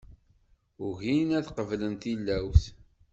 [0.85, 2.63] Ugin ad qeblen tillawt.